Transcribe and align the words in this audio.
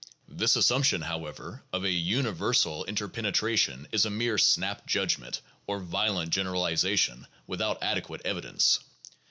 13 0.25 0.37
This 0.39 0.55
assumption, 0.55 1.01
however, 1.03 1.61
of 1.71 1.83
a 1.83 1.91
uni 1.91 2.31
versal 2.31 2.83
interpretation 2.87 3.87
is 3.91 4.03
a 4.03 4.09
mere 4.09 4.39
snap 4.39 4.87
judgment 4.87 5.41
or 5.67 5.77
violent 5.79 6.33
generaliza 6.33 6.97
tion 6.97 7.27
without 7.45 7.83
adequate 7.83 8.21
evidence. 8.25 8.79